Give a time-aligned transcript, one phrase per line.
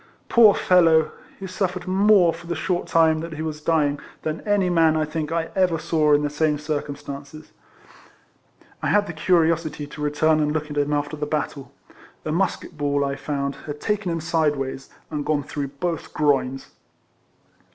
[0.29, 1.11] Poor fellow!
[1.39, 5.05] he suffered more for the short time that he was dying, than any man I
[5.05, 7.51] think I ever saw in the same circumstances.
[7.51, 8.71] RIFLEMAN HARRIS.
[8.77, 11.71] 35 I had the curiosity to return and look at him after the battle.
[12.25, 16.71] A musket ball, I found, had taken him sideways, and gone through both groins.